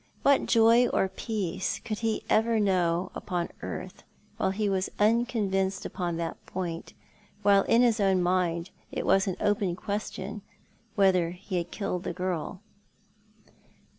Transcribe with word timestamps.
What 0.23 0.47
joy 0.47 0.87
or 0.87 1.07
peace 1.09 1.77
could 1.77 1.99
he 1.99 2.23
ever 2.27 2.59
know 2.59 3.11
upon 3.13 3.49
earth 3.61 4.01
while 4.37 4.49
he 4.49 4.67
was 4.67 4.89
unconvinced 4.97 5.85
upon 5.85 6.17
that 6.17 6.43
point, 6.47 6.95
while 7.43 7.61
in 7.65 7.83
his 7.83 7.99
own 7.99 8.19
mind 8.23 8.71
it 8.91 9.05
was 9.05 9.27
an 9.27 9.35
open 9.39 9.75
question 9.75 10.41
whether 10.95 11.29
he 11.29 11.57
had 11.57 11.69
killed 11.69 12.01
the 12.01 12.13
girl 12.13 12.61